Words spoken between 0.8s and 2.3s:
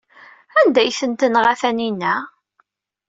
ay ten-tenɣa Taninna?